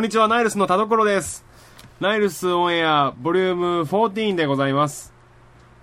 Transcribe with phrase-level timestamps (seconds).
[0.00, 1.44] こんにちは、ナイルスの田所です。
[2.00, 5.12] ナイルスオンエア、ボリューム14でございます。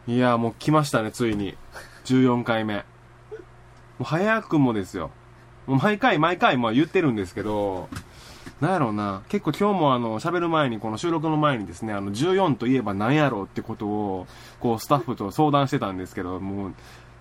[0.07, 1.55] いや、もう来ましたね、ついに。
[2.05, 2.77] 14回目。
[2.77, 2.81] も
[3.99, 5.11] う早くもですよ。
[5.67, 7.89] もう毎回毎回まあ言ってるんですけど、
[8.59, 14.27] なんやろうな、結構今日もあの、喋る前に、この収録の前にですね、あの、14といえば何やろうってことを、
[14.59, 16.73] こう、スタッフと相談してたんですけど、もう、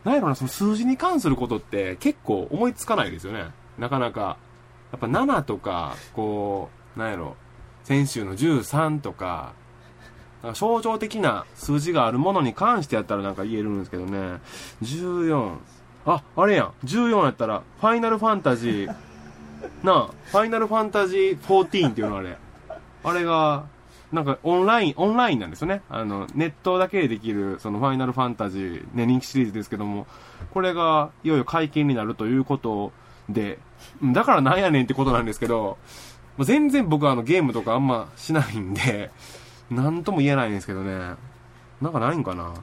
[0.05, 3.51] なんやろな、その数字に関することって結構思いつかないですよね。
[3.77, 4.39] なかなか。
[4.93, 7.37] やっぱ7とか、こう、なんやろ、
[7.85, 9.53] 先週の13とか、
[10.43, 14.41] なんか象徴的な数字があるものに関してやったらなんか言えるんですけどね。
[14.83, 15.57] 14。
[16.07, 16.73] あ、あれやん。
[16.85, 18.97] 14やったら、ファイナルファンタジー、
[19.83, 22.39] なあ、ファイナルファンタジー14っていうのあれ。
[23.05, 23.67] あれが、
[24.13, 25.83] なんかオンライン、オンラインなんですよね。
[25.89, 30.07] あの、ネットだけでできる、そのファイナルファンタジー、ね、人気シリーズですけども、
[30.53, 32.93] これがいよいよ解禁になるということ
[33.29, 33.59] で、
[34.03, 35.77] だからなんやねんってことなんですけど、
[36.37, 39.11] もう全然僕はあのゲームとかあんましないんで、
[39.71, 41.15] なんとも言えないんですけどね。
[41.81, 42.55] なんかないんかな。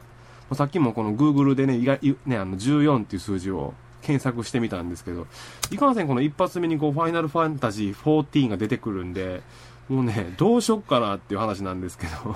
[0.54, 5.26] さっきもこの Google でね、意外ね、あの14っていう数字を検索してみたんですけど、
[5.72, 9.42] いかんせんこの一発目にこう、ファイナルファンタジー14が出てくるんで、
[9.90, 12.36] もうね、どうしよっかなっていう話なんですけど、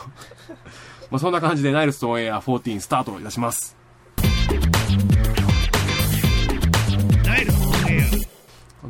[1.12, 3.78] まあそんな感じでナイルスオンエア14スタートいたします。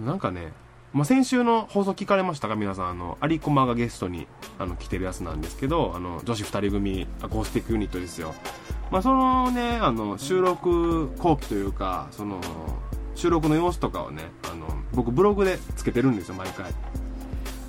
[0.06, 0.54] なんかね、
[0.98, 4.26] まあ、先週の放送聞かれましたか皆さん、あの、アリコマがゲストに、
[4.58, 8.34] あの、来てるやつなんですけど、あの、女子二人組、アコースティックユニットですよ。
[8.90, 12.42] まあ、そのね、あの、収録後期というか、その、
[13.14, 16.74] 収録の様子とかをね、あの、僕ブログでつけてるんですよ、毎回。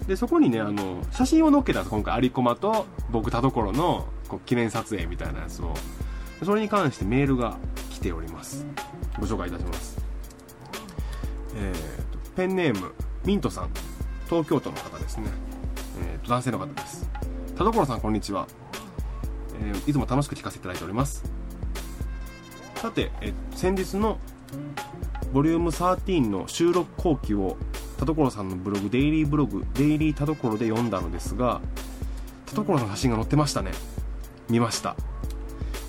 [0.06, 5.74] で、そこにね、あの、写真を載っけたんです、今回、アリコマと僕田所の、こう、記念撮影みたいなやつを。
[6.42, 7.58] それに関してメールが
[7.90, 8.64] 来ております。
[9.20, 9.98] ご紹介いたします。
[11.56, 13.70] えーと、ペンネーム、ミントさん。
[14.28, 15.26] 東京都の方ですね。
[16.02, 17.08] えーと、男性の方です。
[17.56, 18.46] 田所さん、こんにちは。
[19.60, 21.24] えーいつも楽しく聞かせていただいております。
[22.76, 24.18] さて、え先日の、
[25.32, 27.56] ボリューム13の収録後期を、
[27.98, 31.60] 田所さんのブログ、デイリーブログ、デイリー田所で読んだのですが、
[32.46, 33.72] 田所の写真が載ってましたね。
[34.48, 34.94] 見ました。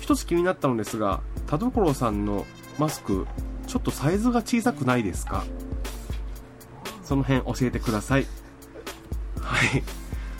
[0.00, 2.44] 一つ気になったのですが、田所さんの
[2.78, 3.26] マスク、
[3.66, 5.44] ちょっとサイズが小さくないですか？
[7.10, 8.26] その辺教えてください。
[9.40, 9.82] はい。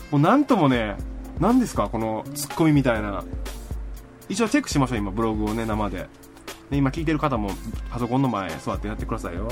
[0.09, 0.95] もうなんともね、
[1.37, 3.25] 何ですかこのツッコミみたいな。
[4.29, 6.07] 一応チェックしましょう、今、ブログをね、生で。
[6.69, 7.49] ね、今聞いてる方も
[7.89, 9.49] パソコンの前座ってやってくださいよ。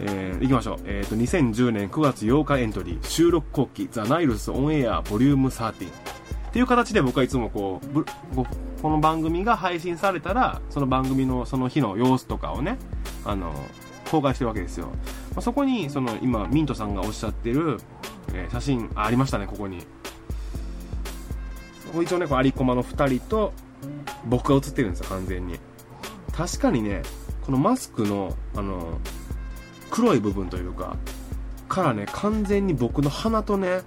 [0.00, 0.80] えー、行きましょう。
[0.84, 5.70] えっ、と、2010年9月8日エントリー、収録後期、ザ・ナイルスオンエアボリューム13。
[5.70, 8.10] っていう形で僕はいつもこう、ぶこ
[8.42, 12.76] うこの番組が配信されたら、その番組のその日の様子とかをね、
[13.24, 13.54] あの、
[14.10, 14.88] 公開してるわけですよ。
[15.38, 17.78] まあ、そこに、その今、ミントさんがおっしゃってる、
[18.34, 19.86] えー写真あ、ありましたね、ここに。
[22.02, 23.52] 一応ね、こうアリコマの2人と、
[24.26, 25.60] 僕が写ってるんですよ、完全に。
[26.32, 27.02] 確かにね、
[27.46, 28.98] このマスクの、あの、
[29.92, 30.96] 黒い部分というか、
[31.68, 33.82] からね、完全に僕の鼻とね、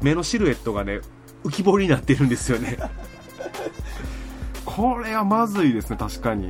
[0.00, 1.00] 目のシルエットがね、
[1.42, 2.78] 浮き彫りになってるんですよね。
[4.64, 6.46] これはまずいですね、確かに。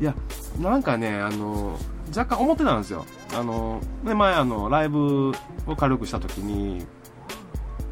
[0.00, 0.14] いや、
[0.58, 1.78] なんかね、あの、
[2.16, 3.04] 若干思ってたんですよ。
[3.34, 5.32] あの、ね、前あの、ライブ
[5.66, 6.86] を軽くした時に、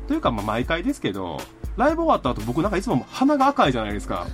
[0.07, 1.39] というかまあ毎回ですけど、
[1.77, 4.27] ライブ終わった後僕なんかいつも鼻が赤いじゃないですか。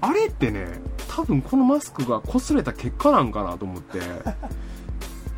[0.00, 0.66] あれってね、
[1.08, 4.00] 多分このマスクが擦れた結果なんかなと思って、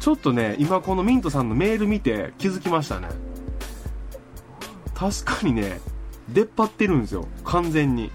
[0.01, 3.09] ちょっとね、今このミントさんのメール見て気づきましたね。
[4.95, 5.81] 確かにね、
[6.29, 7.29] 出っ張ってるんですよ。
[7.45, 8.11] 完全に。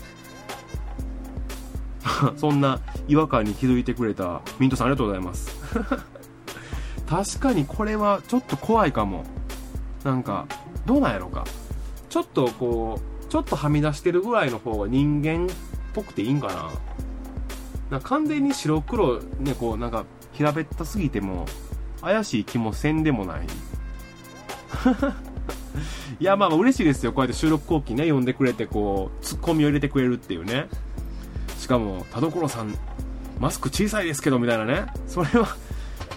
[2.37, 5.59] そんな違和感に気づいてくれたミントさんありがとうございます。
[7.07, 9.25] 確かにこれはちょっと怖いかも。
[10.03, 10.47] なんか、
[10.85, 11.43] どうなんやろうか。
[12.09, 15.49] ちょっとこう、ちょっとはみ出してるぐらいの方が人間っ
[15.93, 16.69] ぽくていいんかな。
[17.97, 21.45] な完全に白黒ね、こうなんか平べったすぎても
[22.01, 23.45] 怪しい気もせんでもない。
[26.19, 27.13] いや、まあまあ嬉しいですよ。
[27.13, 30.67] こうやって収録後期ね、呼んでくれて、こう、ツッコミを入れてくれるっていうね。
[31.61, 32.75] しかも、田所さん、
[33.39, 34.87] マスク小さいですけど、みたいなね。
[35.05, 35.55] それは、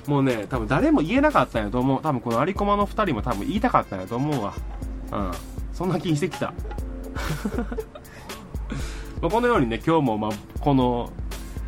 [0.07, 2.03] もうね、多分誰も言えなかったんやと思う。
[2.03, 4.55] 多分このアリコマの二人も多分言いたかったんやと思うわ。
[5.13, 5.31] うん。
[5.75, 6.55] そんな気してきた。
[9.21, 10.31] まこのようにね、今日も、ま、
[10.61, 11.13] この、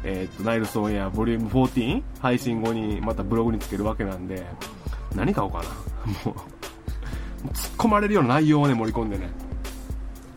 [0.05, 4.47] えーと、ナイルソンエアボリューム14配信後にまたブログにつけるわけなんで、
[5.15, 5.65] 何買おうかな。
[6.25, 6.35] も
[7.45, 9.29] う、突っ込まれるような内容をね、盛り込んでね、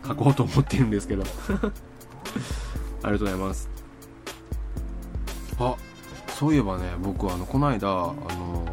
[0.06, 1.24] 書こうと思ってるんですけど。
[3.02, 3.68] ありがとうございます。
[5.58, 5.76] あ、
[6.28, 8.66] そういえばね、僕あの、この間、あの、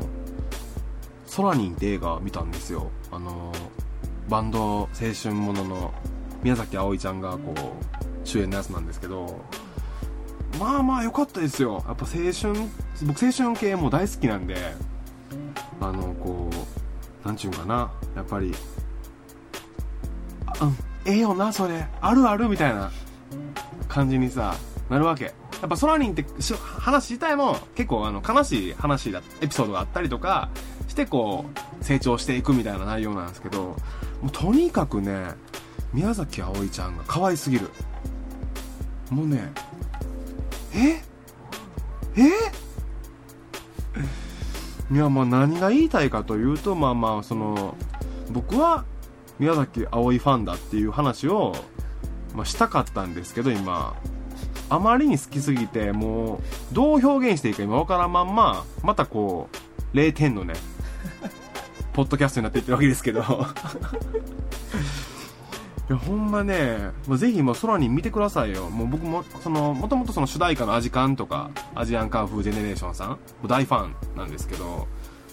[1.25, 2.89] ソラニンって映画見たんですよ。
[3.12, 3.53] あの
[4.27, 4.89] バンド青
[5.21, 5.94] 春ものの
[6.44, 9.39] 宮崎あおいちゃんがこう主演のやつなんですけど
[10.59, 11.83] まあまあ良かったですよ。
[11.88, 12.69] やっぱ青春
[13.06, 14.56] 僕青春系も大好きなんで
[15.80, 16.50] あのこ
[17.23, 17.91] うなんちゅうんかな。
[18.15, 18.47] やっぱり
[20.62, 21.88] うんええよなそれ。
[22.01, 22.91] あるあるみたいな。
[23.87, 24.55] 感じにさ
[24.89, 25.25] なるわけ。
[25.25, 25.31] や
[25.65, 26.23] っぱソラニンって
[26.79, 30.49] 話自体も結構あの悲しい話だエピソードがあったりとか
[30.87, 31.45] してこ
[31.81, 33.75] う成長していくみたいな内容なんですけど
[34.21, 35.31] もうとにかくね
[35.93, 37.69] 宮崎あおいちゃんが可愛すぎる。
[39.09, 39.51] もうね
[40.75, 41.01] え？
[42.15, 42.27] え？
[44.93, 47.75] いやまあ何が言いたいかというとまあまあその
[48.29, 48.85] 僕は
[49.39, 51.53] 宮崎あおいファンだっていう話を、
[52.37, 53.95] まあ、したかったんですけど今
[54.69, 56.35] あまりに好きすぎても
[56.71, 59.49] うどう表現していいか今わからんまんままたこ
[59.93, 60.53] う0点のね
[61.93, 63.21] ポッドキャストになっていってるわけですけど
[65.89, 68.69] いやほんまね、もうぜひもう空に見てくださいよ。
[68.69, 73.17] もう僕も、その、もともとその主題歌のアジカンとか、アジアンカンフージェネレーションさん、も
[73.47, 74.85] 大ファンなんですけど、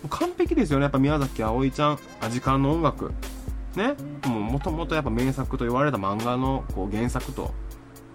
[0.08, 3.12] 完璧ですよね、やっぱ宮崎あおいちゃん、アジカンの音楽。
[3.76, 3.94] ね、
[4.26, 7.53] もうもともとやっぱ名作と言われた漫画のこう原作と、も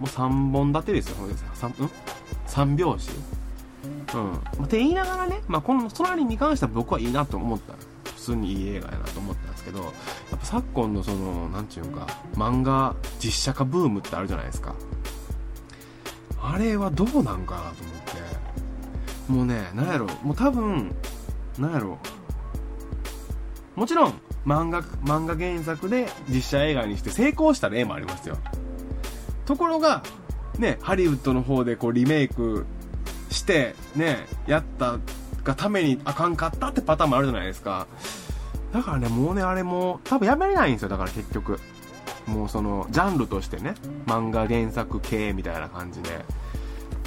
[0.01, 1.73] う3本立てですよ、ほんです三ん？
[2.45, 3.11] 三拍子
[4.13, 4.31] うん。
[4.31, 7.73] まあ、って言いながらね、まあ、この空にに関しては僕はいいなと思った。
[8.15, 14.75] 普通にいい映画やなと思ったんですけど、やっぱ昨今のその、なんちゅうか、漫画実写化ブームってあるじゃないですか。
[16.41, 17.75] あれはどうなんかなと思っ
[19.25, 19.31] て。
[19.31, 20.93] もうね、なんやろ、もう多分、
[21.57, 21.97] なんやろ、
[23.75, 24.13] もちろん、
[24.45, 28.37] 漫画、漫画原作で実写映画にして成功した例もありますよ。
[29.45, 30.03] ところが、
[30.57, 32.65] ね、ハリウッドの方でこうリメイク
[33.29, 34.99] して、ね、やった
[35.43, 37.87] がためにあかんかったってパターンもあるじゃないですか。
[38.71, 41.59] だからね、もうね、あれも、多分やめれないんですよ、だから結局。
[42.27, 43.73] もうその、ジャンルとしてね、
[44.05, 46.23] 漫画原作系みたいな感じで。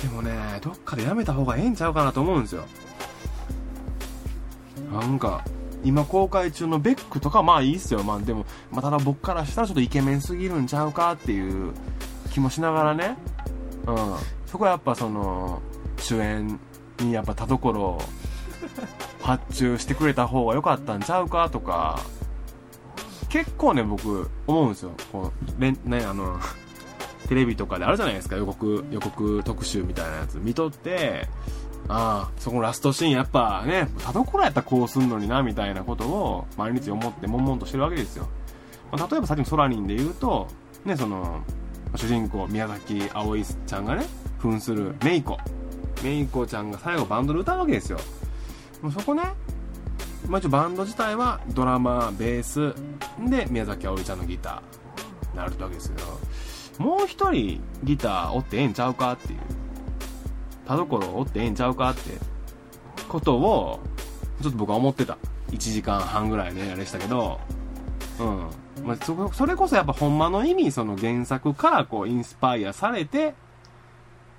[0.03, 2.65] でもね、どっかでやめた方がええんちゃうかなと思うんですよ。
[4.93, 5.45] なんか、
[5.85, 8.03] 今公開中のベックとかまあいいっすよ。
[8.03, 11.73] まあでも、まあただ僕からしたらちょっとイケメンすぎるんちゃうかっていう
[12.33, 13.17] 気もしながらね。
[13.87, 13.97] うん。
[14.47, 15.61] そこはやっぱその、
[15.99, 16.59] 主演
[16.99, 18.01] にやっぱ田所を
[19.23, 22.01] 発注してくれた方が良かったんちゃうかとか、
[23.29, 24.93] 結構ね、僕、思うんですよ。
[25.11, 26.39] こう、ね、あの、
[27.29, 31.29] テレビとかであるじゃないですか、予告、予告特集みたいなやつ見とって、
[31.89, 38.29] あ、そこのラストシーンやっぱね、田所やったらこうすんのにな、みたいなことを毎日思って悶々としてるわけですよ。
[38.91, 40.49] まあ、例えばさっきのソラニンで言うと、
[40.85, 41.43] ね、その、
[41.97, 44.07] 主人公、宮崎あおいちゃんがね、
[44.39, 45.39] 扮するメイコ。
[46.03, 47.99] メイコちゃんが最後バンドで歌うわけですよ。
[48.81, 49.23] もうそこね、
[50.29, 52.75] まあ、一応バンド自体はドラマ、ベース、
[53.29, 59.39] で、宮崎あおいちゃんのギター、なるわけですけど、もう一人ギターおってええんちゃうかっていう。
[60.67, 62.19] 田所おってええんちゃうかって
[63.09, 63.81] ことを、
[64.41, 65.19] ちょっと僕は思ってた。
[65.51, 67.41] 1時間半ぐらいね、あれしたけど、
[68.19, 68.87] うん。
[68.87, 73.35] まあ、そ、それこそやっぱほんまの意味、その原作からこう、インスパイアされて、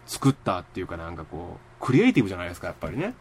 [0.06, 3.14] 作ったっていうかなんかこう、クリエイティブじゃないですか、やっぱりね。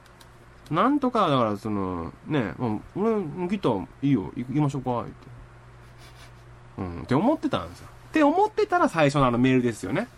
[0.71, 5.13] なんとか、だからその、ね、うん、俺、ギターいいよ、行きましょうか、って。
[6.79, 7.89] うん、って思ってたんですよ。
[8.09, 10.09] って思ってたら最初のあのメールですよね。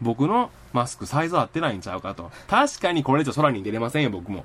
[0.00, 2.30] 僕のマスクサイズ合ってないんちゃうかと。
[2.48, 4.44] 確かにこれ以上空に出れませんよ、僕も。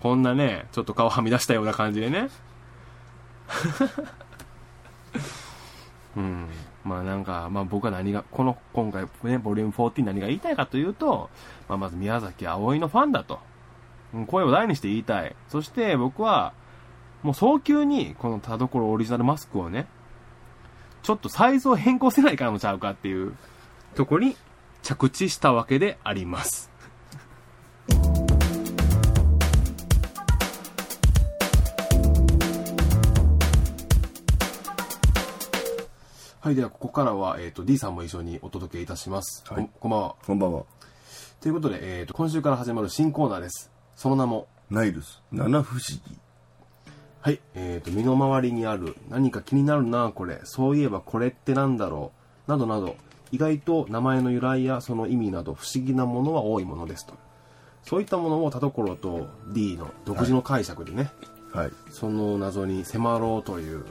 [0.00, 2.28] こんなね、ちょっと顔はみ出したような感じでね。
[6.16, 6.48] うん。
[6.84, 11.30] まあなんか、まあ僕は何が、この今回ね、ボリューム14何が言いたいかというと、
[11.68, 13.38] まあまず宮崎葵のファンだと。
[14.26, 15.36] 声を大にして言いたい。
[15.48, 16.52] そして僕は、
[17.22, 19.86] もう早急にこの田所オリジナルマスクをね、
[21.02, 23.36] ちょっとサイズを変更せないかのちゃうかっていう
[23.94, 24.36] とこに
[24.82, 26.70] 着地したわけであります。
[36.42, 39.44] はい、ではここからは、えっ、と、D さんも一緒にお届けいたします。
[39.46, 40.14] はいこんこんばんは。
[40.26, 40.64] こんばんは。
[41.40, 43.70] ということで、えっ、と、今週から始まる新コーナーです。
[43.94, 46.18] その名も、ナイルス、七不思議。
[47.20, 52.12] はい、えっ、と、身の回りにある、何か気になるな、これ、そういえばこれってなんだろ
[52.48, 52.96] う、などなど、
[53.32, 57.14] 意外と名前の由来やその意味など不思議なものは多いものですと。
[57.82, 61.10] そういったものを田所と D の独自の解釈でね、
[61.52, 61.70] はい。
[61.90, 63.84] その謎に迫ろうという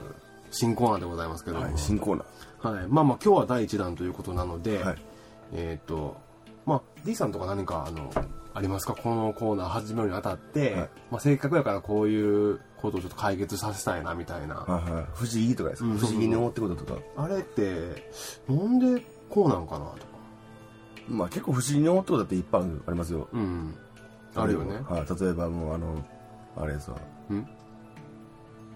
[0.50, 2.16] 新コーナーでございますけども、はい、新コー
[2.62, 2.86] ナはい。
[2.88, 4.96] まあまあ今日は第1弾ということなので、はい
[5.52, 6.16] えっ、と、
[6.66, 8.10] まあ D さんとか何かあの、
[8.54, 8.94] ありますか？
[8.94, 15.04] このコーナー始めるにあたって、はいまあ、せっかくやからこういうことをちょっと解決させたいなみたいな、はいはい。
[15.14, 17.00] 不思議とかですか、うん不思議に思ってることとか。
[17.16, 18.10] あれって
[18.48, 19.96] なんでこうなんかなとか
[21.08, 23.28] まあ結構不思議に思ってることだっていっぱいありますよ。
[23.32, 23.74] うん
[24.34, 25.20] あるよねはい。
[25.20, 26.04] 例えばもうあの、
[26.56, 26.94] あれさ、
[27.30, 27.48] うん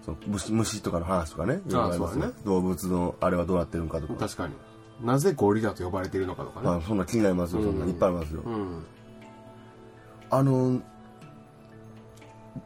[0.03, 1.53] その虫虫とかの話とかね。
[1.53, 4.13] ありますそうだね動物のあれはどうなってるのかとか。
[4.15, 4.53] 確かに
[5.01, 7.63] なぜゴリラと呼ばれているのかとかね、まあそんな気になりますよ。
[7.63, 8.41] そんなうんいっぱいありますよ。
[8.45, 8.85] うん
[10.29, 10.81] あの、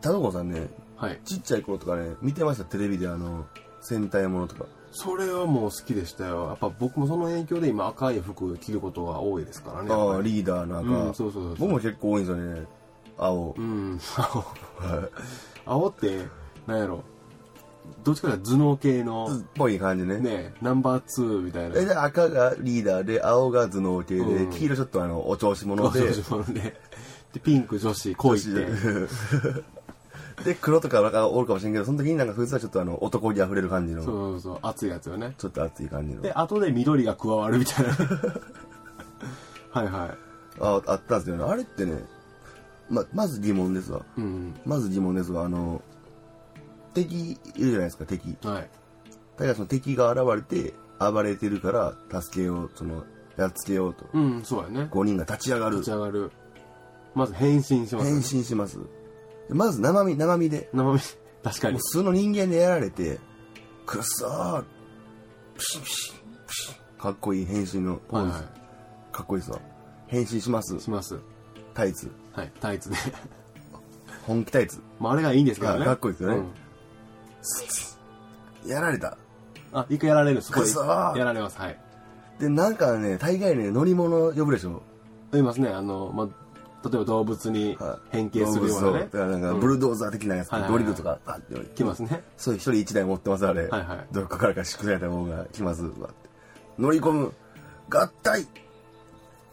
[0.02, 3.46] 田所さんね、はいちっちゃい頃とかね、見てました、テレビであの、
[3.82, 4.66] 戦隊ものとか。
[4.92, 6.48] それはもう好きでしたよ。
[6.48, 12.66] やっぱ僕もその影響で今赤い服着ることが多いですからねああ、リーダーなんか、うんそうそうそう僕も結構多いんですよね。
[13.18, 13.56] 青。
[13.58, 14.24] うん青。
[14.36, 15.10] は い
[15.66, 16.26] 青って
[16.68, 17.04] なんやろ。
[18.04, 19.28] どっちかというと頭脳系の。
[19.28, 20.18] っぽい感じね。
[20.20, 21.80] ねナンバー2みたいな。
[21.80, 24.52] えで赤がリーダーで、青が頭脳系で、うん。
[24.52, 26.80] 黄色ちょっとあの、お調子者で、女子もので。
[27.34, 28.50] でピンク女子恋って
[30.44, 36.22] で、黒とかなんかおるかもしれんけど、その時になんかそいつはちょっとあの、男気溢れる感じの、そうそうそう熱いやつよねちょっと熱い感じの。
[36.22, 37.92] で後で緑が加わるみたいな
[39.72, 40.18] はいはい
[40.62, 41.44] あ、あったんですよね。
[41.44, 42.04] あれってね、
[42.90, 44.02] ま、まず疑問ですわ。
[44.18, 45.46] うんまず疑問ですわ。
[45.46, 45.82] あの、
[46.94, 48.38] 敵いるじゃないですか、敵。
[48.44, 48.70] はい
[49.38, 53.06] だからその敵が現れて、暴れてるから、助けよう、その、
[53.38, 54.06] やっつけようと。
[54.14, 55.94] うんそうやね5人が立ち上がる立ち。
[55.94, 56.32] 上がる
[57.16, 58.80] まず変身します変身します。
[59.50, 60.70] でまず生身、生身で。
[60.74, 61.00] 生身
[61.44, 63.20] 確かに普通の人間でやられて、
[63.86, 64.64] くっそー
[65.58, 66.14] ピシッピシッ
[66.48, 68.32] ピシッかっこいい変身のポーズ。
[68.32, 68.48] はいは
[69.12, 69.60] かっこいいっすわ。
[70.08, 70.80] 変身しますい。
[70.80, 71.20] します
[71.74, 72.12] タイツ。
[72.32, 72.96] はいタイツで
[74.28, 74.80] 本気タイツ。
[75.00, 79.18] まああれがいいんですけどねあかっこいいですよねうんやられた。
[79.72, 81.78] あ一回やられるそこくそーやられますはい
[82.40, 84.82] で、なんかね、大概ね、乗り物呼ぶでしょ。
[85.32, 86.28] 言いますねあのまあ
[86.84, 88.18] 例えば動物にはい。
[88.18, 89.00] 変形するようなね。
[89.00, 90.80] そうだからなんか、ブルドーザー的なやつ、はいはいはい。
[90.80, 92.24] ドリルとか、パッて来ますね。
[92.38, 93.68] そう、一人一台持ってます、あれ。
[93.68, 94.08] はいはい。
[94.12, 96.30] どっかからか宿された方が来ます、わって。
[96.78, 97.34] 乗り込む。
[97.90, 98.48] 合体。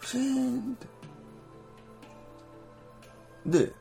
[0.02, 0.87] シーンって。
[3.47, 3.73] で、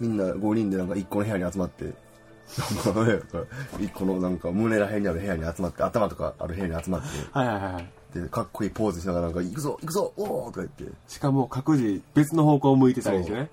[0.00, 3.20] みんな5人でなんか1個の部屋に集まって、なんかね、
[3.78, 13.48] 1個のなんか胸ら辺にある部屋に集まって、頭とかある部屋に集まって、はいはいはいはいで、かっこいいポーズしながらなんか、行くぞ行くぞおーとか言って、しかも各自別の方向を向いてたりしてね。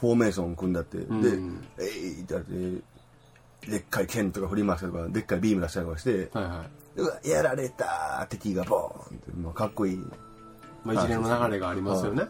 [0.00, 1.22] フォーメーション組んだって、ん。
[1.22, 2.82] で、えいってやって、
[3.70, 6.64] でっかい剣とか振り回したりとか、でっかいビーム出したりとかして、はいは
[6.96, 7.00] い。
[7.00, 9.98] うわ、やられたー敵がボーンって、もうかっこいい。
[10.84, 12.24] まあ一連の流れがありますよね。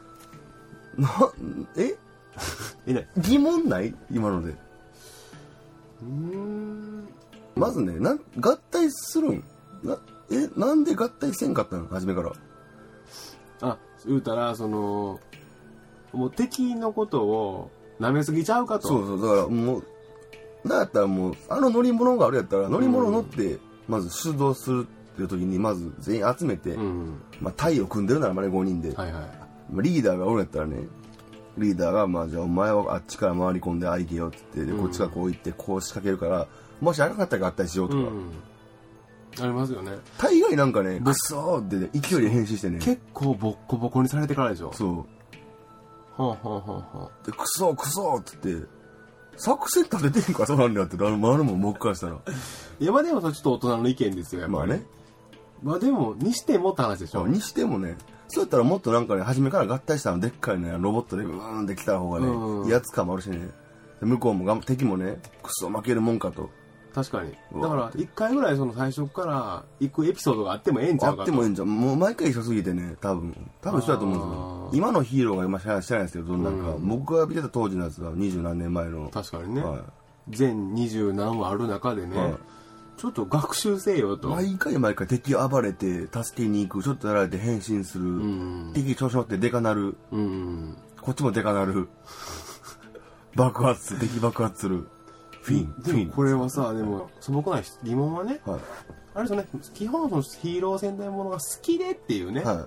[0.96, 1.08] な、
[1.76, 1.96] え？
[2.90, 3.08] いない。
[3.18, 3.94] 疑問ない？
[4.10, 4.52] 今ので。
[4.52, 7.08] うーん。
[7.56, 9.44] まずね、なん、合体するん？
[9.82, 9.98] な、
[10.30, 11.86] え、なんで合体せんかったの？
[11.88, 12.32] 初めから。
[13.60, 15.20] あ言うたらその
[16.12, 17.70] もう敵のことを
[18.00, 19.84] 舐めすぎちゃうかとそうそう、だからもう、
[20.68, 23.58] なんやったらもう、あの乗り物があるやったら、乗り物乗って、
[23.88, 28.94] まず出動するっていう時に、まず全員集めて、うんまあ、隊を組んでるならまね、5人で。
[28.94, 29.22] はいはい
[29.70, 30.76] まあ、リーダーがおるやったらね、
[31.58, 36.46] リーダーが、まあ、じゃあお前はあっちから回り込んで相手よって言って、で、こっちがこう行って、こう仕掛けるから、
[36.80, 38.00] もしあかんかったら合体しようとか。
[38.00, 38.30] うん
[39.40, 42.78] ありますよね大概なんかね、クソーってね、勢いで変身してね。
[42.78, 46.22] 結構ボッコボコにされてからでしょそう。
[46.22, 48.66] はあ、はあはあはで、クソクソって言って、
[49.36, 52.14] 作戦立ててんか、そうなんだよって、あの、回るもん僕からしたら。
[52.14, 52.18] あ、
[52.80, 54.84] いやまあでもちょっと大人の意見ですよやっぱりまあね。
[55.62, 57.96] まあでもにしてもって話でしょにしてもね、
[58.28, 63.38] そうやったらもっとなんかね、初めから合体したのでっかいね、ロボットでうーんって来た方がうんね、威圧感もあるしね。
[64.00, 66.50] で向こうもがん敵もね、クソ負けるもんかと。
[66.98, 71.68] 確かにだから一回ぐらいその最初から行くエピソードがあってもええんちゃあうかとってもいいんじゃん。
[71.68, 73.50] もう毎回一緒すぎてね、多分。
[73.62, 74.70] 多分一緒だと思うんですあよ。
[74.72, 79.08] ー今のヒーローが今知らないですけど、どんなんか、うん僕が見てた当時のやつが二十何年前の。
[79.10, 79.84] 確かにね、は
[80.28, 82.34] 全二十何話ある中でね、はい
[82.96, 84.18] ちょっと学習せよい。
[84.18, 88.04] と、毎回毎回敵暴れて、助けに行く、ちょっとやられて変身する。
[88.06, 88.26] う
[88.70, 89.96] ん敵調子乗ってデカなる。
[90.10, 91.88] うんこっちもデカなる。
[93.36, 94.88] 爆発、敵爆発する。
[95.48, 96.10] フィン、フィン。
[96.10, 98.60] これはさでも素朴な疑問はねはい。
[99.14, 102.66] あれですよね基本そのヒーロー戦隊ものが好きでっていうね、は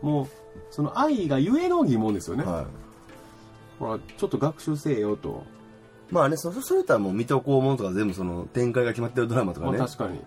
[0.00, 0.28] もう
[0.70, 2.38] その愛がゆえの疑問ですよい。
[2.38, 2.66] ね、はい。
[3.78, 5.44] ほらちょっと学習せよと、
[6.10, 9.78] まあね、そ、それとはもう水戸黄門とか全部その展開が決まってるドラマとかまあ、ね。
[9.78, 10.20] 確かに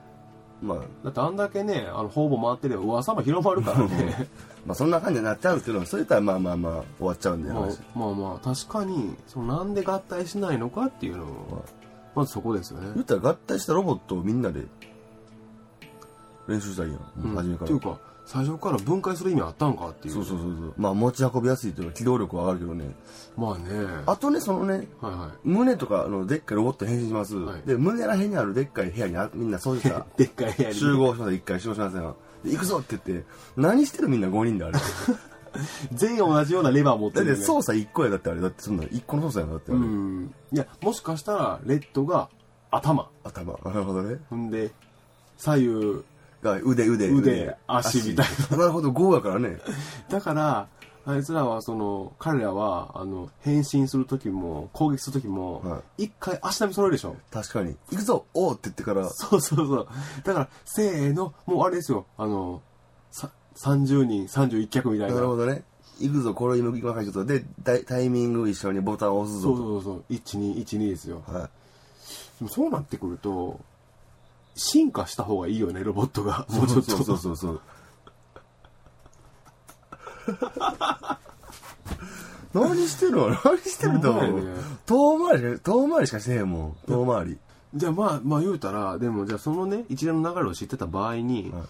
[0.62, 4.28] まあ、だってあんだけねあの方々回ってれば噂も広まるからね
[4.66, 7.80] まあそんな感じになっちゃうんですけど、それとはまあまあまあ終わっちゃうんで、まあ話。
[7.96, 11.30] まあまあ確かにそのなんで合体しないのかっていうのは
[12.18, 12.90] まずそこですよね。
[12.96, 14.64] 言ったら合体したロボットをみんなで
[16.48, 17.30] 練習したらいいやん。
[17.30, 17.36] うん。
[17.36, 17.66] 初めから。
[17.66, 20.16] っていうか最初から分解する意味あったんかっていう。
[20.16, 20.74] そうそうそうそう。
[20.78, 22.96] まあ持ち運びやすいというのは機動力は上がるけどね。
[23.38, 24.04] まあね。
[24.08, 27.62] あとねそのねはいは胸とかあのでっかいロボット変身します、はい。
[27.68, 30.00] で胸らへんにあるでっかい部屋にあみんな掃除した。
[30.00, 30.76] い でっかい部屋に。
[30.76, 32.02] 集合しました一回集合しません
[32.44, 34.80] で行くぞって言って何してるみんな5人であれ
[35.94, 38.42] 全員同じようなレバー持ってだってる、ね、操作1個やだってあれ。
[38.42, 40.34] だってそんな1個の操作やんだってあうれ、ん。
[40.52, 42.30] いやもしかしたらレッドが
[42.72, 43.10] 頭。
[43.24, 43.58] 頭。
[43.64, 44.20] なるほどね。
[44.30, 44.72] ほんで
[45.38, 46.04] 左右
[46.42, 48.58] が腕腕腕足みたいな。
[48.58, 48.90] なるほど。
[48.92, 49.60] 5やからね。
[50.10, 50.68] だから
[51.06, 57.16] あいつらはその彼らはあの変身する時も攻撃する時もは一回足並み揃えるでしょ。
[57.32, 57.78] 確かに。
[57.92, 59.10] 行くぞおうって言ってから。
[59.10, 59.88] そうそうそう。
[60.26, 62.06] だからせーのもうあれですよ。
[62.18, 62.67] あのさ
[63.58, 65.16] 30人31脚みたいな。
[65.16, 65.64] なるほどね。
[66.00, 67.26] 行くぞこれ今からちょっと。
[67.26, 70.04] でタイタイミング一緒にボタンを押すそうぞそうそう。
[70.14, 71.24] 1212ですよ。
[71.26, 71.42] とはい。
[71.44, 71.50] で
[72.42, 73.60] もそうなってくると
[74.56, 76.46] 進化した方がいいよねロボットが。
[76.50, 76.92] もうちょっと。
[76.92, 77.62] そうそうそうそう
[82.54, 83.30] 何してるの？
[83.30, 84.48] 何してると思う？
[84.86, 86.76] 遠回りしか遠回りしかしてへんもん。
[86.88, 87.38] 遠回り。
[87.74, 91.64] じゃあまあまあ言うたらでもじゃあそのね一連の流れを知ってた場合に、はい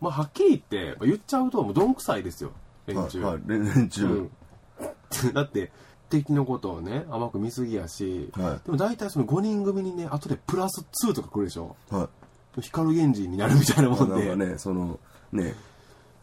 [0.00, 2.52] まあはっきり言ってまあ言っちゃうともうどんくさいですよ
[2.86, 4.30] 連中、はいはい連中、うん。
[5.34, 5.70] だって
[6.08, 8.60] 敵のことをね甘く見すぎやし、はい。
[8.64, 11.76] でも大体その5人組にね後でプラス2とか来るでしょ。
[11.90, 12.08] は
[12.56, 12.60] い。
[12.60, 14.26] 光源氏になるみたいなもんで。
[14.26, 14.98] なんかねその
[15.32, 15.54] ね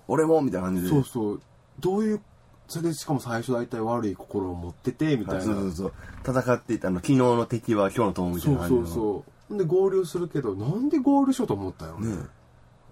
[0.07, 0.89] 俺もみたいな感じで。
[0.89, 1.41] そうそう。
[1.79, 2.21] どういう
[2.67, 5.93] それでしかも最初大体悪い心を持っててみたいな、はいそうそうそう。
[6.41, 8.95] 戦っていたあの昨日の敵は今日の友みたいそうそうな感じの。
[8.95, 12.17] そうで合流するけどなんで合流しようと思ったよ、ね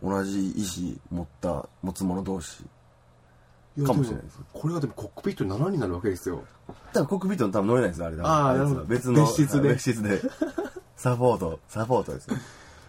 [0.03, 2.63] 同じ意志持った持つ者同士
[3.77, 4.39] やかもしれないです。
[4.39, 6.43] もこれがでもコックピットに7になるわけですよ。
[6.93, 8.63] 多分コックピットの多分乗れないですあれ多分あーいつは。
[8.63, 8.85] なるほど。
[8.85, 9.69] 別の別室で。
[9.69, 10.21] 別室で。
[10.97, 11.59] サポート。
[11.67, 12.37] サポートですよ。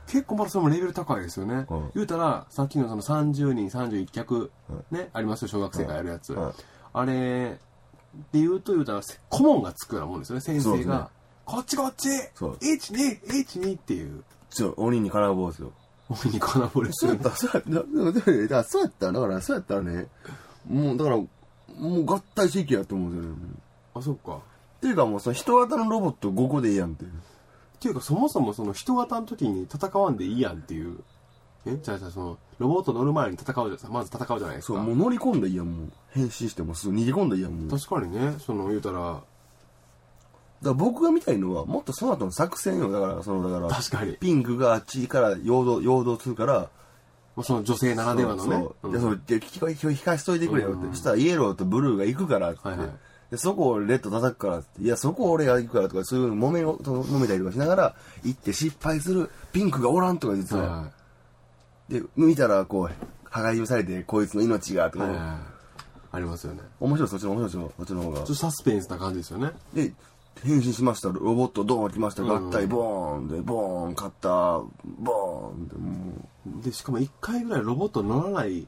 [0.07, 1.91] 結構まだそれもレベル高いですよね、うん。
[1.95, 4.51] 言うたらさっきのその30人31脚、
[4.91, 6.53] ねありますよ小学生がやるやつ、はい
[6.97, 7.59] あれ
[8.31, 11.11] で言うと言うたら顧問がつくようなもんですよね先生が、
[11.45, 14.23] こっちこっちそう1212っていう。
[14.51, 15.73] ちょ鬼に金棒ですよ
[16.15, 20.07] 鬼に金棒ですよねそうやったら、そうやったら、でもでもねだからそうやったら、だから、そうやったらね、
[20.69, 21.27] もう、だから、も
[21.75, 23.39] う合体していけやと思うんですよね。
[23.95, 27.11] あそっかっていうかもう、その人型のロボット5個でいいやんっていう。
[27.11, 27.15] っ
[27.81, 31.01] ていうかそもそもその人型の時に戦わんでいいやんっていう
[31.67, 31.77] え？
[31.83, 35.93] じゃあじゃあそのロボット乗る前に戦うじゃないですかまず戦うじゃないですそう、かもう乗り込んだらいいやん、もう。
[36.11, 37.69] 変身してもすぐ逃げ込んだらいいやん、もう。
[37.69, 39.23] だか確かにねその言うたら
[40.71, 42.91] ら僕が見たいのは、もっとその後の作戦よ。
[42.91, 46.71] だから、その、だから、確かに、ピンクがあっちから陽動、陽動するから、
[47.37, 48.89] まあ、その女性ならではのねそう。
[48.89, 50.87] うんで、そう、で、聞か引かしといてくれよって。
[50.87, 52.69] うんそしたら、イエローとブルーが行くからって。
[52.69, 52.89] はいはい
[53.31, 54.83] で、そこをレッド叩くからって。
[54.83, 60.83] いや、そこを俺が行くからとか、そういう揉めを、と揉めたりとかしながら、行って失敗するピンクがおらんとか実は。
[60.83, 60.91] は
[61.89, 65.55] で、見たら、こう、破壊されて、こいつの命が、とか、いはいはい
[66.15, 68.27] ありますよね面白い、そっちの面白い、そっちの方がちょっ。
[68.27, 69.93] とサスペンスな感じですよねで、
[70.43, 71.09] 変身しました。
[71.09, 72.23] ロボットドーン来ました。
[72.23, 74.65] うん合体、ボーンで、ボーン、カッター、
[74.99, 78.67] ボーンで、もう、でしかも1回ぐらいロボット乗らない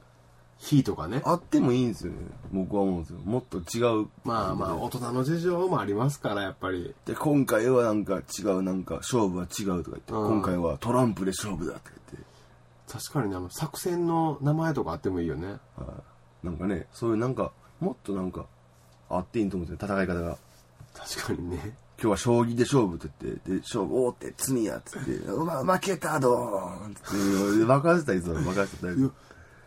[0.59, 2.19] 日とかねあってもいいんですよね。
[2.53, 3.19] 僕は思うんですよ。
[3.25, 4.09] もっと違う。
[4.25, 12.27] まあまあ大人の事情もありますからやっぱりで、今回はなんか違う、なんか勝負は違うとか言って、うん今回はトランプで勝負だとか言って、
[12.91, 15.57] 確かにねあの作戦の名前とかあってもいいよねはい
[16.47, 18.47] なんかね、そういうなんか、もっとなんか、
[19.11, 20.39] あっていいと思うんですよ、戦い方が。
[20.99, 21.77] 確かにね。
[21.99, 29.11] 今日は将棋で勝負って言って、で、勝負、おーって、罪やっつって、うわ、負けた、どーんっつって、爆発したりする、爆発したりいや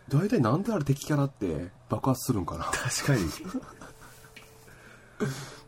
[0.10, 2.65] 大体なんであれ敵キャラって爆発するんかな。
[2.65, 3.22] 確かに。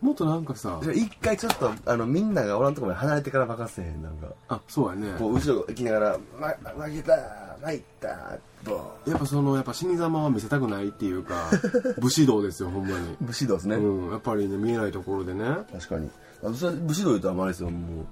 [0.02, 4.28] もっとなんかさ一回ちょっと、あの、みんながおらんとこまで離れてから爆発せえへん、なんか。
[4.50, 6.48] あそうやねこう、後ろ行きながら、ま、
[6.86, 7.14] 負けた、
[7.62, 8.82] 参った、ボ。
[9.06, 11.52] やっぱそのやっぱ死に様は見せたくないっていうか
[12.02, 13.76] 武士道ですよほんまに武士道ですね。
[13.76, 16.10] うんやっぱりね見えないところでね確かに。
[16.44, 18.04] あそれ武士道言うとあまりですよ、も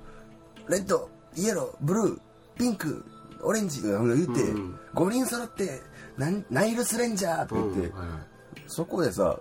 [0.67, 0.71] う。
[0.71, 2.19] レッド、イエロー、ブルー、
[2.55, 3.03] ピンク、
[3.41, 5.81] オレンジとか言って、うんうん5人揃って、
[6.17, 8.19] なんナイルスレンジャーとか言って、うんはいはい
[8.67, 9.39] そこでさ、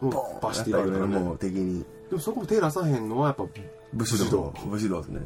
[0.00, 1.84] ボーンバシッていかれたらねもう敵に。
[2.10, 3.44] でもそこも手出さへんのはやっぱ
[3.92, 4.54] 武士道。
[4.66, 5.20] 武士道ですね。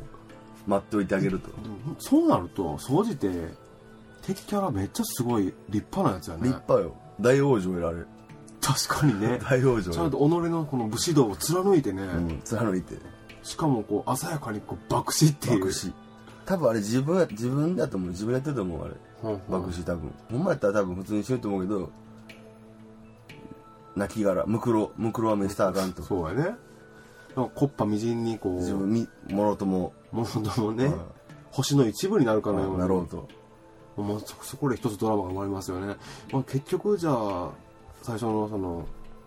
[0.66, 1.50] 待っておいてあげると。
[1.98, 3.30] そうなると総じて
[4.22, 6.96] 敵キャラめっちゃすごい立派なやつやね立派よ。
[7.20, 8.04] 大往生やられ。
[8.60, 12.96] 確かにね 大往生ちゃんと己のこの武士道を貫いてね、うん、貫いて。
[13.42, 15.92] しかもこう鮮やかにこう爆死っていう爆死。
[16.44, 18.10] 多分あれ自分や、自分だと思う。
[18.10, 18.94] 自分やってると思う、あれ。
[19.48, 20.12] 爆死多分。
[20.30, 21.90] ほんまやったら多分普通に死ぬと思うけど、
[23.96, 26.02] 泣き殻、ムクロ、ムクロは目したらあかんと。
[26.02, 26.42] そうやね。
[27.36, 28.54] なんかコッパみじんにこう。
[28.56, 31.00] 自分み、もろとも、ものともね、うん。
[31.50, 33.28] 星の一部になるかのようななろうと。
[33.96, 35.96] まあ、そそこで一つドラマが生まれますよね、
[36.32, 37.50] まあ、結局じゃあ
[38.02, 38.86] 最初のその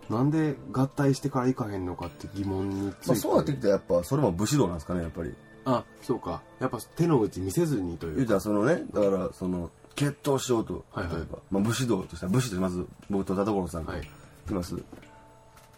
[0.09, 5.33] なんで合体してから行かへんのかって疑問について、まあ、そうなってきたらやっぱそれも武士道なんですかねやっぱり。
[5.65, 6.43] あそうか。
[6.59, 8.15] やっぱ手の内見せずにという。
[8.17, 11.15] 言うたらそのねだからその決闘しようとはいはい。
[11.15, 14.05] 例えば、まあ、武士道としたら武士としてまず僕と田所さんがはいい
[14.47, 14.75] きます、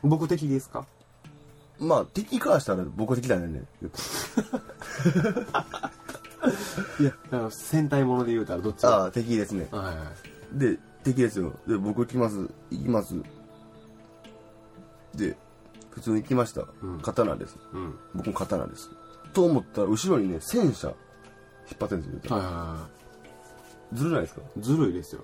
[0.04, 0.86] 僕的ですか？
[1.80, 3.64] まあ敵からしたら僕は敵だねんね。
[7.00, 9.68] いやあの戦隊もので言うたらどっちらああ敵ですね。
[9.72, 9.98] はいはい。
[9.98, 10.08] はい
[10.54, 11.54] で敵ですよ。
[11.68, 12.50] で僕行きます。
[12.72, 13.16] 行きます。
[15.16, 15.36] で
[15.92, 17.00] 普通に行きました、うん。
[17.02, 17.58] 刀です。
[17.74, 17.96] うん。
[18.16, 18.90] 僕も刀です。
[19.34, 20.98] と思ったら後ろにね戦車引っ
[21.80, 22.36] 張ってるんですよ。
[22.38, 22.88] はいはいは
[23.94, 24.42] ずるないですか？
[24.58, 25.22] いずるいですよ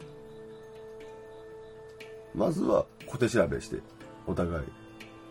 [2.36, 3.78] まずは小手調べして
[4.28, 4.66] お互い。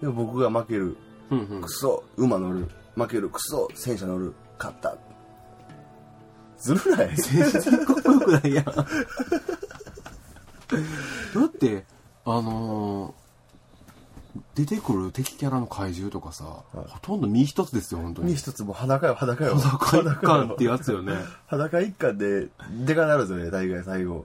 [0.01, 0.97] で僕が負ける。
[1.31, 1.61] うんうん。
[1.63, 2.69] クソ馬乗る。
[2.95, 3.29] 負ける。
[3.29, 4.35] クソ戦車乗る。
[4.59, 4.97] 勝った。
[6.59, 7.17] ずるない？
[7.17, 8.73] 全然かっこよくないやんだ
[11.45, 11.85] って
[12.25, 13.23] あのー
[14.55, 21.15] 出てくる敵キャラの怪獣とかさ、ほとんど身一つですよ本当にに一つもう裸よ裸よ裸一貫ってやつよね
[21.47, 22.49] 裸一貫で
[22.87, 24.25] でかなるんですよね大概最後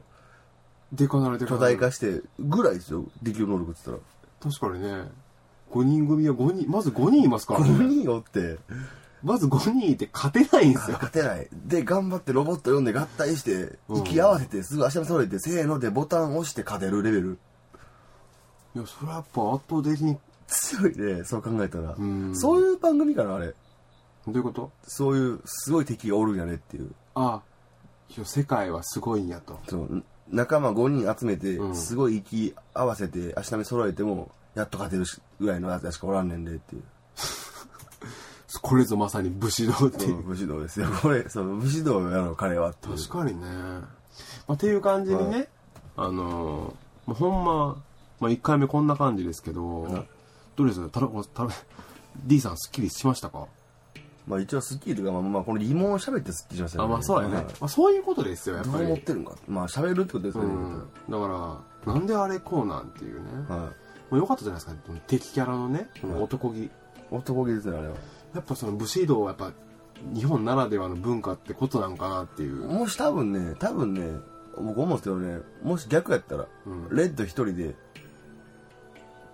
[0.93, 1.67] でかなるでか巨な。
[1.69, 3.99] る大化してぐらいですよ適応能力って言っ
[4.39, 5.09] 確かにね。
[5.71, 8.57] 5人組は5人まず5人いますかたら5らね人おって。
[9.23, 10.97] まず5人いて勝てないんですよ。
[11.01, 11.47] 勝てない。
[11.51, 13.97] で頑張ってロボット読んで合体してうん。
[13.97, 17.39] 息合わせてすぐ足の揃えてせーのでボタン押して勝てるレベル。
[18.75, 21.95] いやそれはやっぱ圧倒的に強いねそう考えたら。
[21.97, 22.37] うん。
[22.37, 23.47] そういう番組かなあれ。
[24.27, 24.71] どういうこと？
[24.83, 26.91] そういうすごい敵がおるんやねっていう。
[27.15, 27.41] あ
[28.15, 29.59] いや世界はすごいんやと。
[29.67, 31.75] そう仲間5人集めてうん。
[31.75, 36.83] すごい息合わせて足並み揃えてもやっと勝てるしぐらいのやつしかおらんねんでっていう。
[38.61, 40.23] これぞまさに武士道っていう。
[40.23, 40.87] 武士道ですよ。
[41.01, 42.97] これそう武士道やろ彼はっていう。
[42.97, 43.87] 確かにね、ま
[44.49, 45.47] あ、っていう感じにね、
[45.95, 47.75] あのーまあ、ほんま、
[48.19, 50.07] まあ、1回目こんな感じですけど、ん
[50.55, 50.89] どうです？
[50.89, 51.49] たらたら
[52.25, 53.45] D さんすっきりしましたか？
[54.27, 57.45] まあ一応スッキリとかまあまあこの疑問を喋ってスッキリしましたあまあそうやね、はい。
[57.45, 59.35] まあ、そういうことですよやっどうぱり思ってるんか。
[59.47, 63.71] まあ喋るってことですよね、うん、だからなんであれこうなんっていうね、は
[64.09, 64.91] まあ、よかったじゃないですか。
[65.07, 66.69] 敵キャラのねこの男気、い
[67.09, 67.95] 男気ですねあれは。
[68.35, 69.53] やっぱその武士道はやっぱ
[70.13, 74.09] 日本ならではの文化ってことなんかなっていう、もし多分ね多分ね
[74.57, 76.95] 僕思うんですけどねもし逆やったら、うん。
[76.95, 77.75] レッド一人で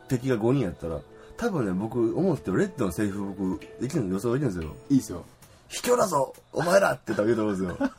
[0.08, 1.00] 敵が5人やったら
[1.38, 4.76] 多分ね僕思うんですけどレッドのセリフ僕できるの予想できるんですよ。
[4.90, 5.26] いいですよ。
[5.68, 7.92] 卑怯だぞお前らって多分言うと思うんですよ。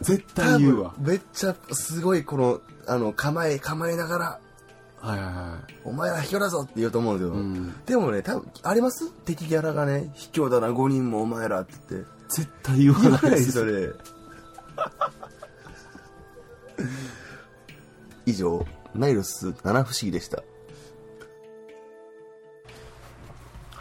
[0.02, 0.94] 絶対言うわ。
[0.98, 4.40] めっちゃすごいこのあの構え構えながら
[5.00, 9.10] はいはいはお前ら卑怯だぞって言うと思うんですよ、い、うん、でもね多分あります？
[9.24, 11.74] 敵キャラがね卑怯だな5人もお前らって。
[11.90, 13.92] 言って絶対言わないですそれ
[18.26, 18.64] 以上
[18.94, 20.42] ナイルス七不思議でした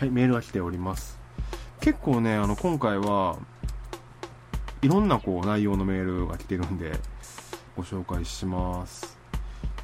[0.03, 1.17] はい、メールが来ております。
[1.79, 3.37] 結構ね、あの、今回は
[4.81, 6.91] いろんなこう内容のメールが来てるんで、
[7.77, 9.17] ご紹介します。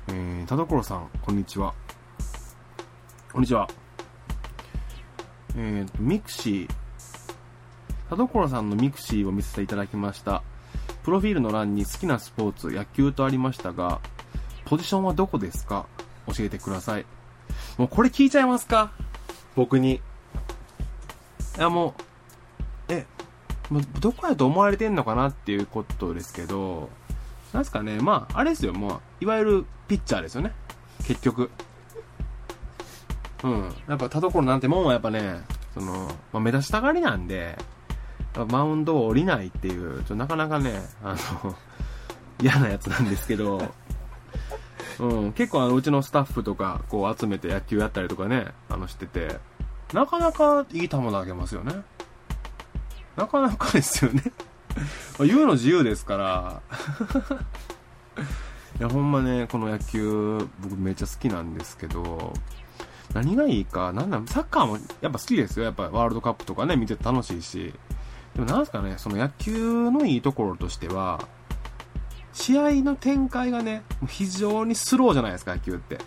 [0.10, 1.74] えー、田所さん、こんにちは。
[3.32, 3.70] こんにちは。
[5.56, 6.70] えーと、ミクシー。
[8.10, 10.44] 田所さんのミクシーを見せていただきました。
[11.04, 14.02] プロフィールの欄に好きなスポーツ、野球とありましたが、
[14.66, 15.86] ポジションはどこですか？
[16.28, 17.06] 教えてください。
[17.78, 18.92] もうこれ聞いちゃいますか？
[19.56, 20.02] 僕に。
[21.60, 21.94] いやも
[22.90, 23.06] う、え、
[23.70, 26.90] もうどこやと思われてんのかなっていうことですけど、
[27.52, 30.54] なんすかね、まあ、あれですよ、もう、いわゆるピッチャーですよね。
[31.06, 31.52] 結局。
[33.44, 33.76] うん。
[33.90, 35.42] やっぱ田所なんてもんはやっぱね、
[35.74, 37.58] その、まあ、目立ちたがりなんで、
[38.48, 41.56] マウンドを降りないっていう、ちょなかなかね、あの、
[42.42, 43.74] 嫌なやつなんですけど、
[45.00, 49.40] うん、結構あのうちのスタッフとかこう集めて野球やったりとかね、あのしてて、
[49.94, 51.74] なかなかいい球投げますよね。
[53.16, 54.24] なかなかですよね。
[55.18, 56.62] ま 言うの自由ですから。
[58.80, 62.34] いや、ほんまね、この野球、僕めっちゃ好きなんですけど、
[63.14, 65.66] 何がいいか、なんなん、サッカーもやっぱ好きですよ。
[65.66, 67.74] やっぱワールドカップとかね、見てて楽しいし。
[68.36, 71.20] でもなんすかね、その野球のいいところとしては、
[72.32, 75.98] 試合の展開がね、非常にスローじゃないですか、野球って。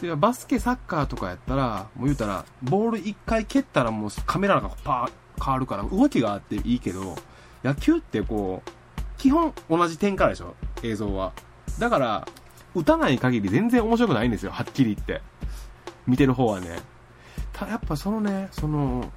[0.00, 7.16] でバスケ、サッカーとかやったら、もう言うたら、ボール一回蹴ったらもうカメラがパー変わるから、動きがあっていいけど、
[7.64, 8.70] 野球ってこう、
[9.16, 11.32] 基本同じ展開でしょ、映像は。
[11.78, 12.28] だから、
[12.74, 15.22] 打たない限り全然面白くないんですよ、はっきり言って。
[16.06, 16.78] 見てる方はね。
[17.52, 19.10] ただやっぱそのね、その、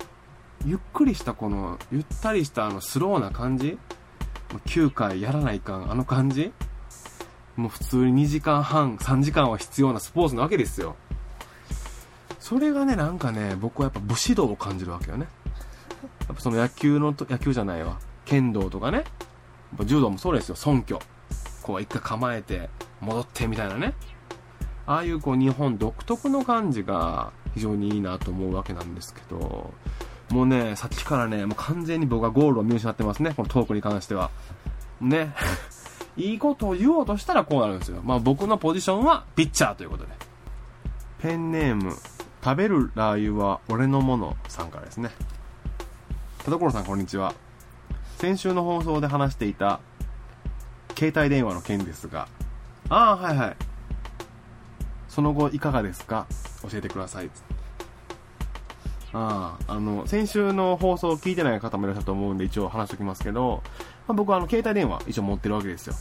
[0.66, 3.78] ゆっくりしたこの、ゆったりしたあのスローな感じ
[4.66, 6.54] 9回やらないかん、あの感じ
[7.60, 10.96] もう普通に2時間半、3時間は必要なスポーツなわけですよ。
[12.40, 15.28] それがね、なんかね、僕はやっぱ武士道を感じるわけよね。
[16.22, 18.00] やっぱその野球のと、野球じゃないわ。
[18.26, 19.04] 剣道とかね。
[19.86, 21.00] 柔道もそうですよ、尊虚。
[21.62, 22.70] こう一回構えて、
[23.02, 23.94] 戻ってみたいなね。
[24.86, 29.72] ああいうこう日本独特の感じが非常にいいなと思うわけなんですけど、
[30.30, 34.32] もうね、さっきからね、もう完全に僕はゴールを見失ってますね、このトークに関しては。
[35.02, 35.34] ね。
[36.20, 38.02] いいことを言おうとしたらこうなるんですよ。
[38.04, 40.12] まあ僕のポジションはピッチャーということで。
[41.22, 41.96] ペンネーム、
[42.44, 45.12] 食べるラー油は俺のものさんからですね。
[46.44, 47.34] 田所さんこんにちは。
[48.18, 49.80] 先週の放送で話していた
[50.98, 52.28] 携帯電話の件ですが、
[52.90, 53.56] ああ、はいはい。
[55.08, 56.28] その後いかがですか？
[56.70, 57.30] 教えてください。
[59.14, 63.64] ああ、あの、先週の放送を聞いてない方もいらっしゃると思うんで一応話しておきますけど、
[64.10, 65.94] まあ、僕はあの、携帯電話一応持ってるわけですよ。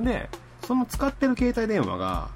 [0.00, 0.30] で、
[0.64, 2.28] その使ってる携帯電話が、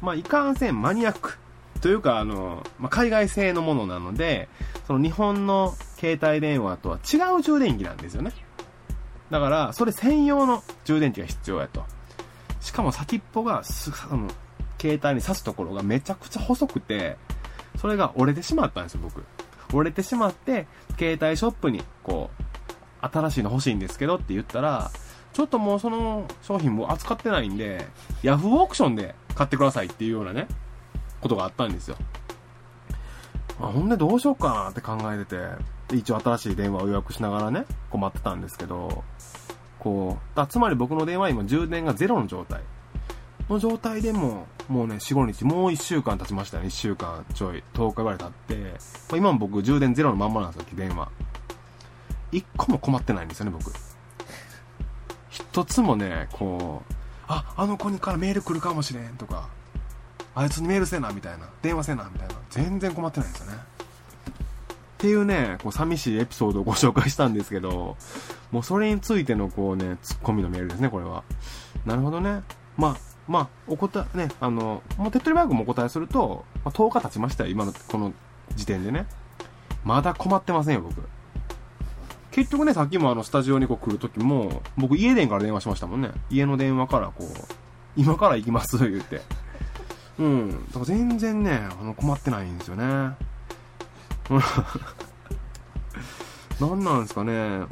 [0.00, 1.36] まあ、いかんせんマニアック。
[1.82, 4.48] というか、あの、まあ、海外製のものなので、
[4.86, 8.32] その日本の携帯電話とは違う充電器なんですよね。
[9.30, 11.84] だから、それ専用の充電器が必要やと。
[12.60, 14.30] しかも先っぽがす、あの、
[14.80, 17.18] 携帯に挿すところがめちゃくちゃ細くて、
[17.76, 19.22] それが折れてしまったんですよ、僕。
[19.74, 20.66] 折れてしまって、
[20.98, 22.43] 携帯ショップに、こう、
[23.12, 24.90] 新しいの欲しいんですけどって言ったら、
[25.32, 27.86] ちょっともうその商品も扱ってないんで、
[28.22, 30.46] ヤフーオークションで買ってくださいっていうようなね、
[31.20, 31.96] ことがあったんですよ。
[33.60, 35.36] あほんでどうしようかなって考えて
[35.88, 39.04] て、一応新しい電話を予約しながらね、困ってたんですけど、
[39.78, 42.62] こう、あつまり僕の電話今充電がゼロの状態。
[43.48, 46.66] の状態でも、もうね、4、5日、もう1週間経ちましたね。
[46.66, 48.70] 1週間ちょい、10日ぐらい経って、ま
[49.12, 51.10] あ、今も僕充電ゼロのまんまなんですよ、電話。
[52.34, 53.72] 1個も困ってないんですよね、僕。
[55.30, 56.94] 一つもね、こう、
[57.26, 59.48] あ、あの子にからメール来るかもしれんとか、
[60.34, 63.58] あいつにメールせな、みたいな、電話せな、みたいな、全然困ってないんですよね。
[63.58, 67.96] っていうね、こう寂しいエピソードをご紹介したんですけど、
[68.50, 71.24] もうそれについてのこうね、ツッコミのメールですね、これは。
[71.84, 72.42] なるほどね。
[72.76, 72.96] まあ、
[73.28, 78.12] まあ、お答え、ね、あの、もう手っ取り早くもお答えすると、まあ、10日経ちましたよ、今の、この
[78.54, 79.06] 時点でね。
[79.84, 81.02] まだ困ってませんよ、僕。
[82.34, 86.10] 結局ね、さっきもあの、スタジオにこう来るときも、僕家電から電話しましたもんね。
[86.30, 87.26] 家の電話からこう、
[87.96, 89.22] 今から行きます、言うて。
[90.18, 90.50] うん。
[90.50, 92.84] だから全然ね、あの、困ってないんですよね。
[96.60, 97.66] 何なんですかね。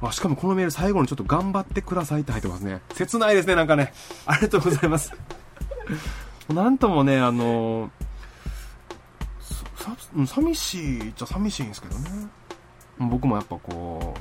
[0.00, 2.80] あ、しかもこのメール最後にちょっと頑張ってくださいって入ってますね。
[2.94, 3.92] 切ないですね、なんかね。
[4.24, 5.12] ありがとうございます。
[6.48, 7.90] なんともね、あの
[9.74, 9.94] さ、
[10.26, 12.43] 寂しいっちゃ寂しいんですけどね。
[12.98, 14.14] 僕もやっぱこ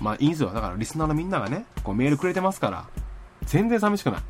[0.00, 0.50] う、まあいいんですよ。
[0.52, 2.86] だからリスナーのみんながね、こうメールくれてますから、
[3.44, 4.22] 全然寂しくない。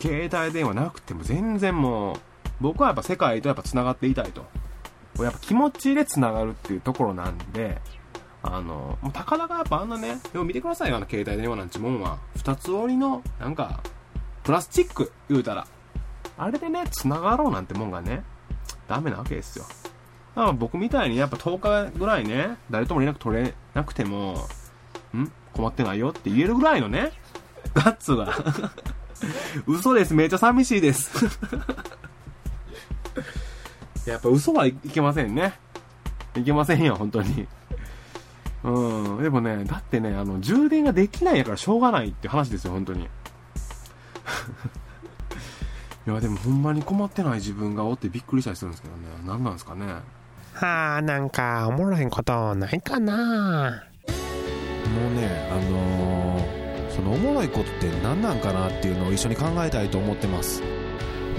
[0.00, 2.16] 携帯電話なくても全然もう、
[2.60, 4.44] 僕はやっぱ世界とやっぱ繋がっていたいと。
[5.22, 7.78] やっぱ気持ちで繋がるっていうところなんで、
[8.42, 12.18] あの、もうたかだかやっぱあんなね、でも見てくださいよ、あの携帯電話なんちもんは。
[12.36, 13.80] 二つ折りの、なんか、
[14.44, 15.66] プラスチック、言うたら。
[16.36, 18.22] あれでね、繋がろうなんてもんがね、
[18.86, 19.64] ダメなわけですよ。
[20.38, 24.46] だから僕みたいにやっぱ10日ぐらいね、誰とも連絡取れなくても、
[25.12, 25.32] ん？
[25.52, 27.10] 困ってないよって言えるぐらいのね、
[27.74, 28.32] ガッツが。
[29.66, 31.26] 嘘です、めっちゃ寂しいです
[34.06, 35.58] やっぱ嘘はいけませんね。
[36.36, 37.48] いけませんよ、本当に。
[38.62, 39.22] うん。
[39.24, 43.08] でもね、だってね、あの、充電ができないやからしょうがないって話ですよ、本当に。
[46.06, 49.00] いや、でもほんまに困ってない自分がおってびっくりしたりするんですけどね。
[49.26, 49.96] 何なんですかね。
[50.60, 53.84] はあ、なんか、おもろいことないかな。
[54.88, 60.60] もうね、あのー、そのおもろいことって何なんかなっていうのを一緒に考えたいと思ってます。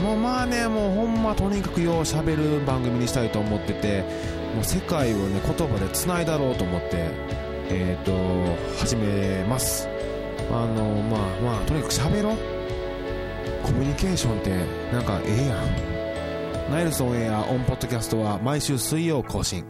[0.01, 4.03] もうまあね、もうほんまとにかくよう喋る番組にしたいと思ってて、
[4.55, 7.10] もう世界をね言葉でつないだろうと思って
[7.69, 9.89] えっ、ー、と始めます。
[10.49, 12.38] あのまあまあとにかく喋ろう。
[13.63, 14.51] コミュニケーションって
[14.93, 15.88] なんかええやん。
[16.69, 19.65] ナイルソンエアオンポッドキャストは毎週水曜更新。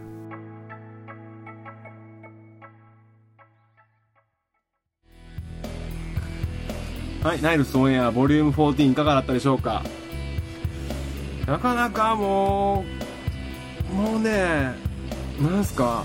[7.23, 9.81] はい、ナイルスオンエアボリューム14いかがだったでしょうか？
[11.47, 12.83] なかなかも
[13.89, 14.73] うもうね
[15.41, 16.03] なんすか？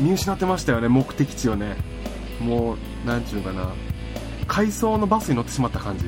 [0.00, 1.76] 見失ってましたよね目的地をね。
[2.40, 3.72] もうなんちゅうかな。
[4.46, 6.04] 回送のバスに乗ってしまった感じ。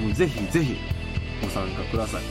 [0.00, 0.76] もうぜひぜひ
[1.42, 2.22] ご参加ください。
[2.22, 2.24] い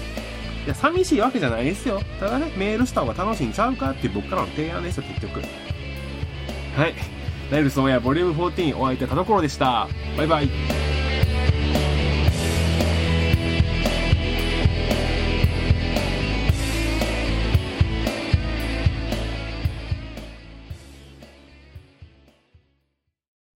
[0.69, 2.01] や寂しいわけじゃないですよ。
[2.17, 5.41] ただねメールした方が楽しいんちゃうかっていう僕からの提案ですよ結局。
[5.41, 5.47] は
[6.87, 6.95] い。
[7.51, 9.89] ナイルスオンエアボリューム14お相手田所でした。
[10.15, 10.70] バイバイ。